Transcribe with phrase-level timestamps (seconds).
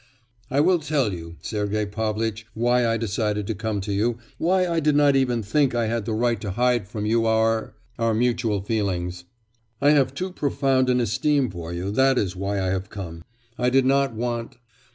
[0.49, 4.79] 'I will tell you, Sergei Pavlitch, why I decided to come to you, why I
[4.79, 8.63] did not even think I had the right to hide from you our our mutual
[8.63, 9.25] feelings.
[9.79, 13.23] I have too profound an esteem for you that is why I have come;
[13.59, 14.57] I did not want...